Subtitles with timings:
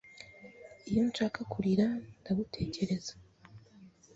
[0.89, 1.87] Iyo nshaka kurira,
[2.19, 3.13] ndagutekereza.